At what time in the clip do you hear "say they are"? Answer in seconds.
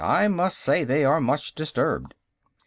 0.57-1.21